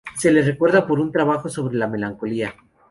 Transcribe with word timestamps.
Se 0.17 0.31
le 0.31 0.41
recuerda 0.41 0.87
por 0.87 0.99
un 0.99 1.11
trabajo 1.11 1.47
sobre 1.47 1.77
la 1.77 1.87
melancolía. 1.87 2.55